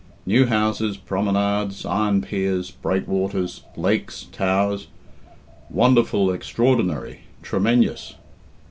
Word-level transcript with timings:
New 0.25 0.47
houses, 0.47 0.97
promenades, 0.97 1.85
iron 1.85 2.23
piers, 2.23 2.71
breakwaters, 2.71 3.61
lakes, 3.75 4.23
towers 4.31 4.87
wonderful 5.69 6.31
I 6.31 6.33
extraordinary! 6.33 7.19
tre 7.43 7.59
menjous! 7.59 8.15